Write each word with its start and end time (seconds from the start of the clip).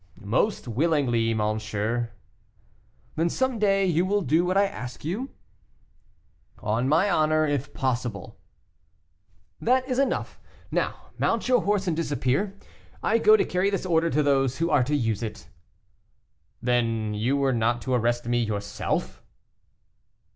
"Most 0.19 0.67
willingly, 0.67 1.31
monsieur." 1.35 2.09
"Then 3.15 3.29
some 3.29 3.59
day 3.59 3.85
you 3.85 4.03
will 4.03 4.23
do 4.23 4.43
what 4.43 4.57
I 4.57 4.65
ask 4.65 5.05
you?" 5.05 5.29
"On 6.57 6.89
my 6.89 7.07
honor, 7.07 7.45
if 7.45 7.71
possible." 7.71 8.39
"That 9.61 9.87
is 9.87 9.99
enough. 9.99 10.41
Now 10.71 11.11
mount 11.19 11.47
your 11.47 11.61
horse 11.61 11.85
and 11.85 11.95
disappear; 11.95 12.57
I 13.03 13.19
go 13.19 13.37
to 13.37 13.45
carry 13.45 13.69
this 13.69 13.85
order 13.85 14.09
to 14.09 14.23
those 14.23 14.57
who 14.57 14.71
are 14.71 14.83
to 14.85 14.95
use 14.95 15.21
it." 15.21 15.47
"Then 16.63 17.13
you 17.13 17.37
were 17.37 17.53
not 17.53 17.79
to 17.83 17.93
arrest 17.93 18.25
me 18.25 18.39
yourself?" 18.41 19.21